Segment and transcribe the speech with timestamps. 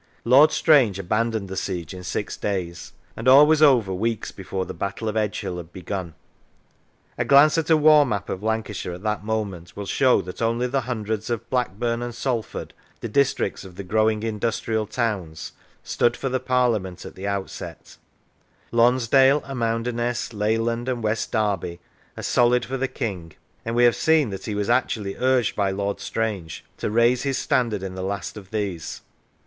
[0.25, 4.73] Lord Strange abandoned the siege in six days, and all was over weeks before the
[4.73, 6.15] Battle of Edgehill had begun.
[7.19, 10.65] A glance at a war map of Lancashire at that moment will show that only
[10.65, 15.51] the hundreds of Blackburn and Salford, the districts of the growing industrial towns,
[15.83, 17.97] stood for the Parliament at the outset;
[18.71, 21.79] Lonsdale, Amounderness, Leyland, and West Derby,
[22.17, 23.33] are solid for the King,
[23.63, 27.37] and we have seen that he was actually urged by Lord Strange to raise his
[27.37, 29.01] standard in the last of these.